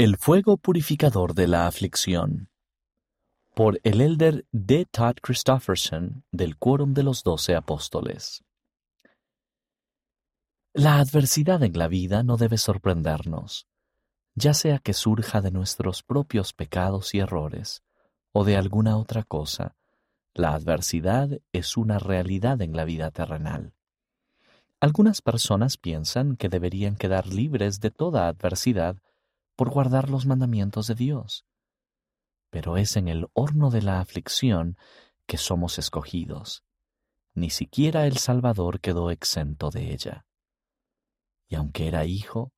[0.00, 2.50] El fuego purificador de la aflicción.
[3.52, 4.86] Por el elder D.
[4.88, 8.44] Todd Christofferson del Quórum de los Doce Apóstoles.
[10.72, 13.66] La adversidad en la vida no debe sorprendernos,
[14.36, 17.82] ya sea que surja de nuestros propios pecados y errores
[18.30, 19.74] o de alguna otra cosa.
[20.32, 23.74] La adversidad es una realidad en la vida terrenal.
[24.78, 28.96] Algunas personas piensan que deberían quedar libres de toda adversidad
[29.58, 31.44] por guardar los mandamientos de Dios.
[32.48, 34.78] Pero es en el horno de la aflicción
[35.26, 36.62] que somos escogidos.
[37.34, 40.26] Ni siquiera el Salvador quedó exento de ella.
[41.48, 42.52] Y aunque era hijo,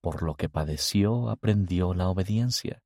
[0.00, 2.82] por lo que padeció aprendió la obediencia,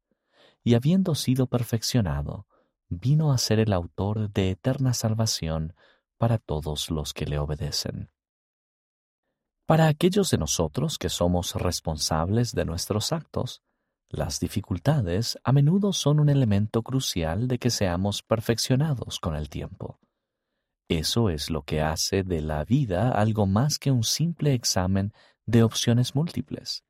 [0.63, 2.47] y habiendo sido perfeccionado,
[2.91, 5.75] vino a ser el autor de eterna salvación
[6.19, 8.11] para todos los que le obedecen.
[9.67, 13.63] Para aquellos de nosotros que somos responsables de nuestros actos,
[14.11, 19.99] las dificultades a menudo son un elemento crucial de que seamos perfeccionados con el tiempo.
[20.89, 25.15] Eso es lo que hace de la vida algo más que un simple examen
[25.47, 26.85] de opciones múltiples.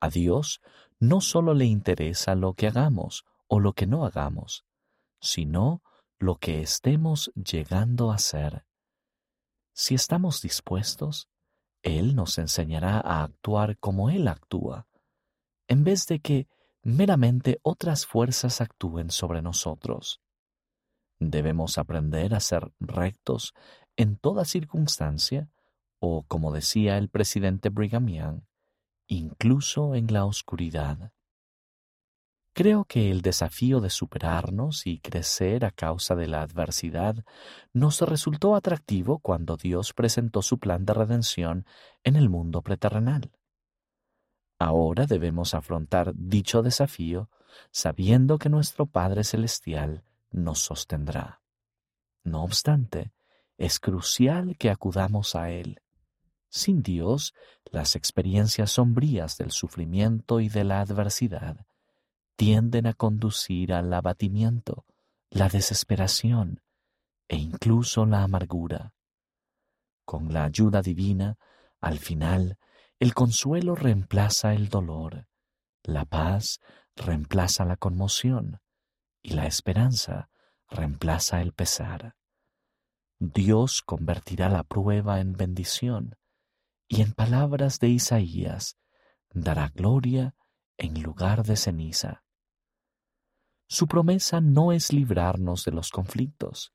[0.00, 0.60] A Dios
[0.98, 4.66] no solo le interesa lo que hagamos o lo que no hagamos,
[5.18, 5.82] sino
[6.18, 8.66] lo que estemos llegando a ser.
[9.72, 11.30] Si estamos dispuestos,
[11.82, 14.86] él nos enseñará a actuar como Él actúa,
[15.68, 16.48] en vez de que
[16.82, 20.20] meramente otras fuerzas actúen sobre nosotros.
[21.18, 23.54] Debemos aprender a ser rectos
[23.96, 25.50] en toda circunstancia,
[25.98, 28.40] o como decía el presidente Brigham Young,
[29.06, 31.12] incluso en la oscuridad.
[32.52, 37.24] Creo que el desafío de superarnos y crecer a causa de la adversidad
[37.72, 41.64] nos resultó atractivo cuando Dios presentó su plan de redención
[42.02, 43.30] en el mundo preterrenal.
[44.58, 47.30] Ahora debemos afrontar dicho desafío
[47.70, 51.40] sabiendo que nuestro Padre Celestial nos sostendrá.
[52.24, 53.12] No obstante,
[53.58, 55.80] es crucial que acudamos a Él.
[56.48, 57.32] Sin Dios,
[57.64, 61.64] las experiencias sombrías del sufrimiento y de la adversidad
[62.40, 64.86] tienden a conducir al abatimiento,
[65.28, 66.62] la desesperación
[67.28, 68.94] e incluso la amargura.
[70.06, 71.36] Con la ayuda divina,
[71.82, 72.56] al final,
[72.98, 75.28] el consuelo reemplaza el dolor,
[75.82, 76.60] la paz
[76.96, 78.62] reemplaza la conmoción
[79.22, 80.30] y la esperanza
[80.70, 82.16] reemplaza el pesar.
[83.18, 86.16] Dios convertirá la prueba en bendición
[86.88, 88.78] y en palabras de Isaías
[89.28, 90.34] dará gloria
[90.78, 92.24] en lugar de ceniza.
[93.72, 96.72] Su promesa no es librarnos de los conflictos,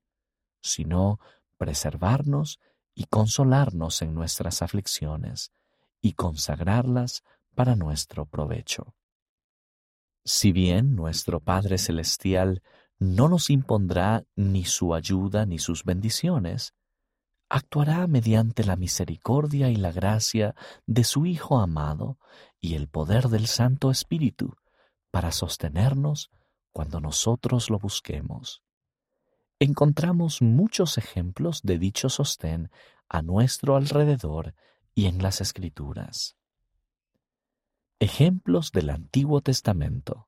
[0.61, 1.19] sino
[1.57, 2.61] preservarnos
[2.94, 5.51] y consolarnos en nuestras aflicciones
[6.01, 8.95] y consagrarlas para nuestro provecho.
[10.23, 12.63] Si bien nuestro Padre Celestial
[12.97, 16.75] no nos impondrá ni su ayuda ni sus bendiciones,
[17.50, 20.55] actuará mediante la misericordia y la gracia
[20.85, 22.19] de su Hijo amado
[22.61, 24.55] y el poder del Santo Espíritu
[25.11, 26.31] para sostenernos
[26.75, 28.62] cuando nosotros lo busquemos.
[29.59, 32.69] Encontramos muchos ejemplos de dicho sostén
[33.08, 34.53] a nuestro alrededor
[34.94, 36.35] y en las Escrituras.
[37.97, 40.28] Ejemplos del Antiguo Testamento.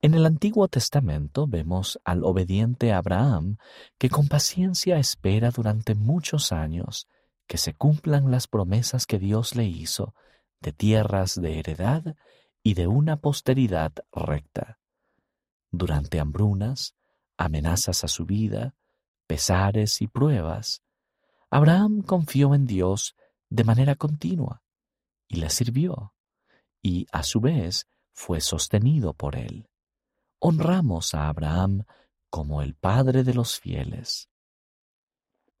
[0.00, 3.58] En el Antiguo Testamento vemos al obediente Abraham
[3.98, 7.06] que con paciencia espera durante muchos años
[7.46, 10.14] que se cumplan las promesas que Dios le hizo
[10.60, 12.16] de tierras de heredad
[12.62, 14.78] y de una posteridad recta
[15.78, 16.94] durante hambrunas,
[17.36, 18.74] amenazas a su vida,
[19.26, 20.82] pesares y pruebas,
[21.50, 23.16] Abraham confió en Dios
[23.48, 24.62] de manera continua
[25.28, 26.14] y le sirvió,
[26.82, 29.68] y a su vez fue sostenido por él.
[30.38, 31.84] Honramos a Abraham
[32.28, 34.28] como el padre de los fieles.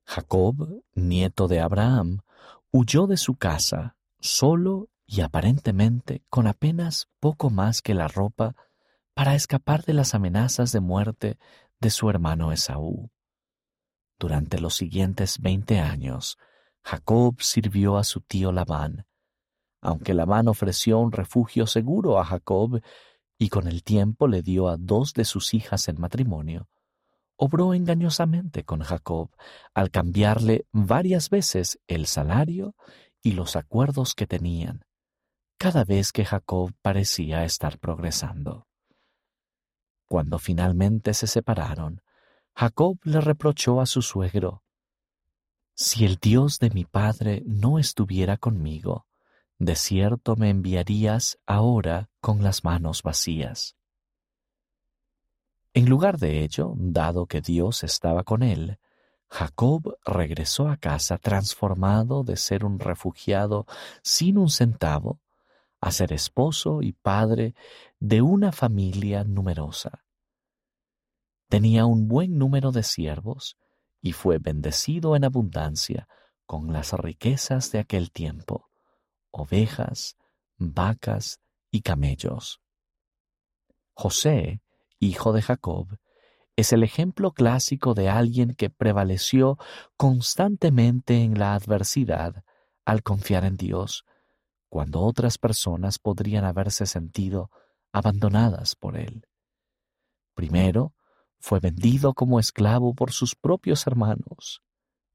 [0.04, 2.22] Jacob, nieto de Abraham,
[2.70, 8.56] huyó de su casa solo y aparentemente con apenas poco más que la ropa
[9.14, 11.38] para escapar de las amenazas de muerte
[11.80, 13.10] de su hermano Esaú.
[14.18, 16.36] Durante los siguientes veinte años,
[16.82, 19.06] Jacob sirvió a su tío Labán.
[19.80, 22.80] Aunque Labán ofreció un refugio seguro a Jacob
[23.38, 26.68] y con el tiempo le dio a dos de sus hijas en matrimonio,
[27.36, 29.30] obró engañosamente con Jacob
[29.74, 32.74] al cambiarle varias veces el salario
[33.22, 34.84] y los acuerdos que tenían,
[35.58, 38.66] cada vez que Jacob parecía estar progresando.
[40.06, 42.02] Cuando finalmente se separaron,
[42.54, 44.62] Jacob le reprochó a su suegro,
[45.74, 49.06] Si el Dios de mi padre no estuviera conmigo,
[49.58, 53.76] de cierto me enviarías ahora con las manos vacías.
[55.72, 58.78] En lugar de ello, dado que Dios estaba con él,
[59.28, 63.66] Jacob regresó a casa transformado de ser un refugiado
[64.02, 65.18] sin un centavo
[65.84, 67.54] a ser esposo y padre
[68.00, 70.02] de una familia numerosa.
[71.50, 73.58] Tenía un buen número de siervos
[74.00, 76.08] y fue bendecido en abundancia
[76.46, 78.70] con las riquezas de aquel tiempo,
[79.30, 80.16] ovejas,
[80.56, 81.40] vacas
[81.70, 82.62] y camellos.
[83.92, 84.62] José,
[85.00, 85.98] hijo de Jacob,
[86.56, 89.58] es el ejemplo clásico de alguien que prevaleció
[89.98, 92.42] constantemente en la adversidad
[92.86, 94.06] al confiar en Dios,
[94.74, 97.48] cuando otras personas podrían haberse sentido
[97.92, 99.28] abandonadas por él.
[100.34, 100.94] Primero,
[101.38, 104.62] fue vendido como esclavo por sus propios hermanos.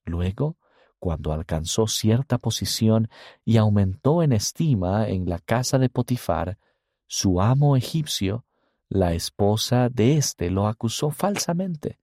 [0.05, 0.55] Luego,
[0.97, 3.09] cuando alcanzó cierta posición
[3.43, 6.57] y aumentó en estima en la casa de Potifar,
[7.05, 8.45] su amo egipcio
[8.87, 11.99] la esposa de éste lo acusó falsamente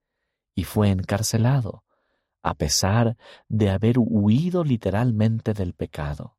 [0.53, 1.83] y fue encarcelado,
[2.43, 3.17] a pesar
[3.49, 6.36] de haber huido literalmente del pecado.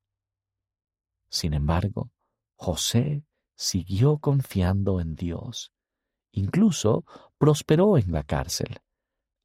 [1.31, 2.11] Sin embargo,
[2.57, 5.73] José siguió confiando en Dios.
[6.33, 7.05] Incluso
[7.39, 8.81] prosperó en la cárcel,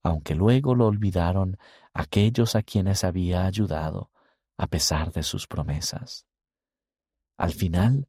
[0.03, 1.57] aunque luego lo olvidaron
[1.93, 4.11] aquellos a quienes había ayudado,
[4.57, 6.27] a pesar de sus promesas.
[7.37, 8.07] Al final,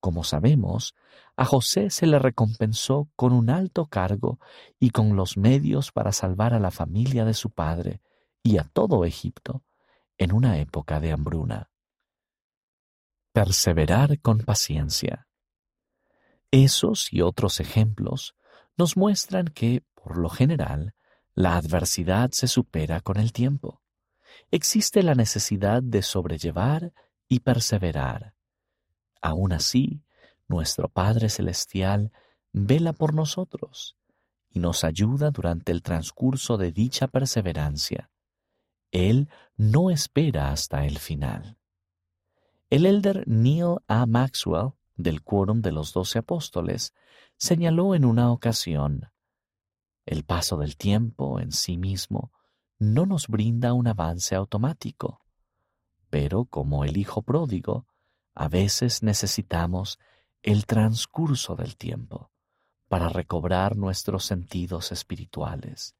[0.00, 0.94] como sabemos,
[1.36, 4.38] a José se le recompensó con un alto cargo
[4.78, 8.02] y con los medios para salvar a la familia de su padre
[8.42, 9.62] y a todo Egipto
[10.18, 11.69] en una época de hambruna.
[13.32, 15.28] Perseverar con paciencia.
[16.50, 18.34] Esos y otros ejemplos
[18.76, 20.94] nos muestran que, por lo general,
[21.34, 23.82] la adversidad se supera con el tiempo.
[24.50, 26.92] Existe la necesidad de sobrellevar
[27.28, 28.34] y perseverar
[29.20, 30.02] Aún así,
[30.48, 32.12] nuestro Padre Celestial
[32.52, 33.96] vela por nosotros
[34.48, 38.10] y nos ayuda durante el transcurso de dicha perseverancia.
[38.90, 41.58] Él no espera hasta el final.
[42.70, 44.06] El elder Neil A.
[44.06, 46.94] Maxwell, del Quórum de los Doce Apóstoles,
[47.36, 49.10] señaló en una ocasión,
[50.06, 52.32] el paso del tiempo en sí mismo
[52.78, 55.20] no nos brinda un avance automático,
[56.10, 57.86] pero como el Hijo pródigo,
[58.34, 59.98] a veces necesitamos
[60.44, 62.30] el transcurso del tiempo
[62.86, 65.96] para recobrar nuestros sentidos espirituales.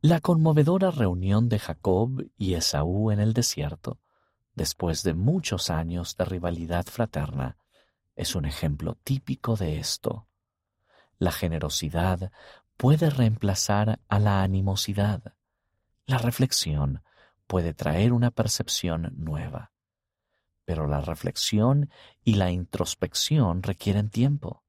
[0.00, 4.00] La conmovedora reunión de Jacob y Esaú en el desierto,
[4.56, 7.56] después de muchos años de rivalidad fraterna,
[8.16, 10.26] es un ejemplo típico de esto.
[11.18, 12.32] La generosidad
[12.76, 15.34] puede reemplazar a la animosidad.
[16.06, 17.04] La reflexión
[17.46, 19.70] puede traer una percepción nueva
[20.66, 21.88] pero la reflexión
[22.22, 24.64] y la introspección requieren tiempo.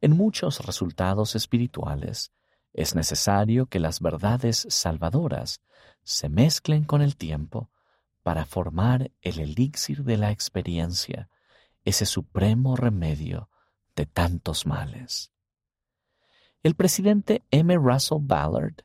[0.00, 2.30] En muchos resultados espirituales
[2.74, 5.62] es necesario que las verdades salvadoras
[6.02, 7.70] se mezclen con el tiempo
[8.24, 11.28] para formar el elixir de la experiencia,
[11.84, 13.50] ese supremo remedio
[13.94, 15.30] de tantos males.
[16.62, 17.76] El presidente M.
[17.76, 18.76] Russell Ballard,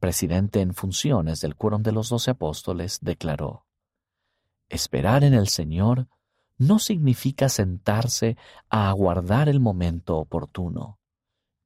[0.00, 3.64] presidente en funciones del Quórum de los Doce Apóstoles, declaró,
[4.68, 6.08] Esperar en el Señor
[6.58, 8.36] no significa sentarse
[8.68, 10.98] a aguardar el momento oportuno.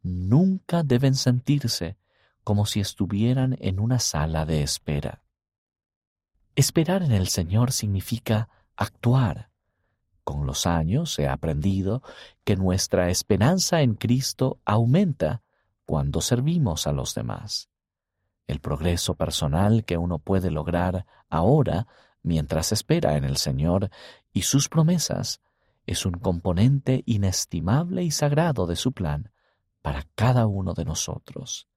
[0.02, 1.96] Nunca deben sentirse
[2.42, 5.23] como si estuvieran en una sala de espera.
[6.56, 9.50] Esperar en el Señor significa actuar.
[10.22, 12.02] Con los años he aprendido
[12.44, 15.42] que nuestra esperanza en Cristo aumenta
[15.84, 17.68] cuando servimos a los demás.
[18.46, 21.86] El progreso personal que uno puede lograr ahora
[22.22, 23.90] mientras espera en el Señor
[24.32, 25.40] y sus promesas,
[25.86, 29.30] es un componente inestimable y sagrado de su plan
[29.82, 31.68] para cada uno de nosotros.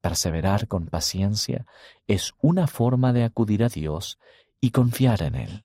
[0.00, 1.66] Perseverar con paciencia
[2.06, 4.18] es una forma de acudir a Dios
[4.60, 5.64] y confiar en Él.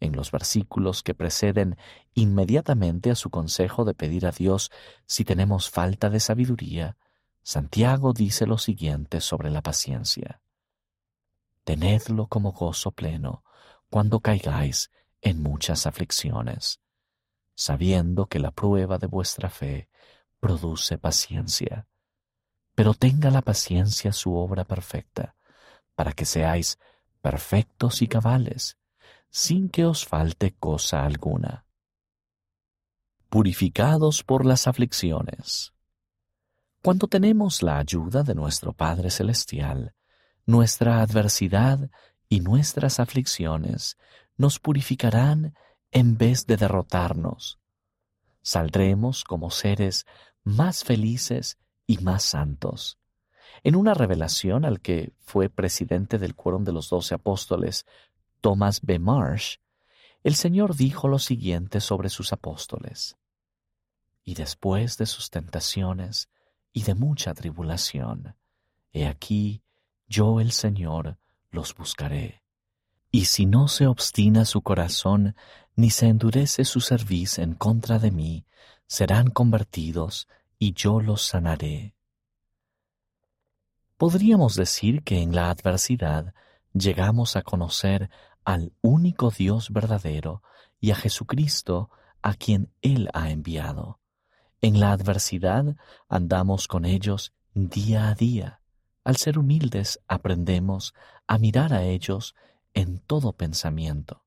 [0.00, 1.76] En los versículos que preceden
[2.14, 4.70] inmediatamente a su consejo de pedir a Dios
[5.06, 6.96] si tenemos falta de sabiduría,
[7.42, 10.42] Santiago dice lo siguiente sobre la paciencia
[11.64, 13.44] tenedlo como gozo pleno
[13.90, 14.90] cuando caigáis
[15.20, 16.80] en muchas aflicciones,
[17.54, 19.88] sabiendo que la prueba de vuestra fe
[20.40, 21.86] produce paciencia.
[22.74, 25.34] Pero tenga la paciencia su obra perfecta,
[25.94, 26.78] para que seáis
[27.20, 28.78] perfectos y cabales,
[29.30, 31.66] sin que os falte cosa alguna.
[33.28, 35.72] Purificados por las aflicciones.
[36.82, 39.94] Cuando tenemos la ayuda de nuestro Padre Celestial,
[40.44, 41.88] nuestra adversidad
[42.28, 43.96] y nuestras aflicciones
[44.36, 45.54] nos purificarán
[45.92, 47.60] en vez de derrotarnos.
[48.42, 50.04] Saldremos como seres
[50.42, 51.58] más felices
[51.92, 52.98] y más santos.
[53.62, 57.84] En una revelación al que fue presidente del Quórum de los Doce Apóstoles,
[58.40, 58.98] Thomas B.
[58.98, 59.56] Marsh,
[60.24, 63.18] el Señor dijo lo siguiente sobre sus apóstoles.
[64.24, 66.30] Y después de sus tentaciones
[66.72, 68.36] y de mucha tribulación,
[68.92, 69.62] he aquí,
[70.06, 71.18] yo el Señor
[71.50, 72.42] los buscaré.
[73.10, 75.36] Y si no se obstina su corazón,
[75.76, 78.46] ni se endurece su cerviz en contra de mí,
[78.86, 80.26] serán convertidos,
[80.62, 81.96] y yo los sanaré.
[83.96, 86.34] Podríamos decir que en la adversidad
[86.72, 88.10] llegamos a conocer
[88.44, 90.44] al único Dios verdadero
[90.78, 91.90] y a Jesucristo
[92.22, 93.98] a quien Él ha enviado.
[94.60, 95.76] En la adversidad
[96.08, 98.60] andamos con ellos día a día.
[99.02, 100.94] Al ser humildes aprendemos
[101.26, 102.36] a mirar a ellos
[102.72, 104.22] en todo pensamiento.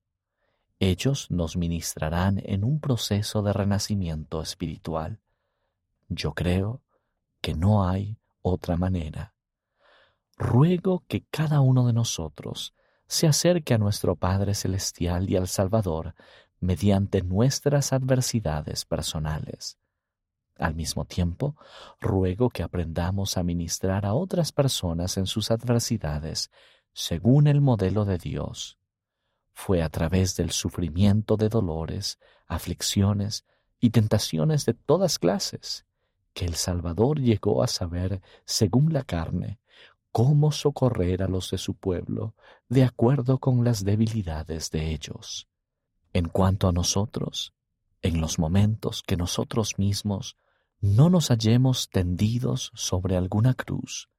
[0.80, 5.22] Ellos nos ministrarán en un proceso de renacimiento espiritual.
[6.08, 6.84] Yo creo
[7.42, 9.34] que no hay otra manera.
[10.38, 12.76] Ruego que cada uno de nosotros
[13.08, 16.16] se acerque a nuestro Padre Celestial y al Salvador
[16.60, 19.78] mediante nuestras adversidades personales.
[20.58, 21.56] Al mismo tiempo,
[22.00, 26.50] ruego que aprendamos a ministrar a otras personas en sus adversidades
[26.94, 28.78] según el modelo de Dios.
[29.54, 33.46] Fue a través del sufrimiento de dolores, aflicciones
[33.80, 35.86] y tentaciones de todas clases
[36.36, 39.60] que el Salvador llegó a saber, según la carne,
[40.12, 42.36] cómo socorrer a los de su pueblo
[42.68, 45.48] de acuerdo con las debilidades de ellos.
[46.12, 47.54] En cuanto a nosotros,
[48.02, 50.36] en los momentos que nosotros mismos
[50.82, 54.10] no nos hallemos tendidos sobre alguna cruz,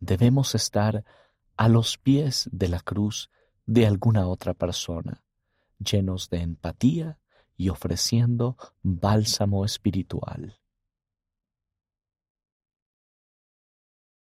[0.00, 1.04] debemos estar
[1.56, 3.30] a los pies de la cruz
[3.64, 5.22] de alguna otra persona,
[5.78, 7.20] llenos de empatía
[7.56, 10.58] y ofreciendo bálsamo espiritual.